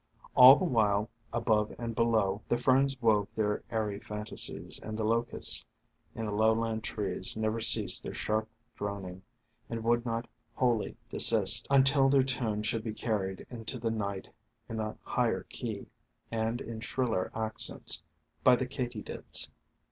[0.35, 5.63] All the while, above and below, the Ferns wove their airy fantasies, and the locusts
[6.15, 9.21] in the lowland trees never ceased their sharp dron ing,
[9.69, 14.27] and would not wholly desist until their tune should be carried into the night
[14.67, 15.85] in a higher key,
[16.31, 18.01] and in shriller accents,
[18.43, 19.49] by the katydids.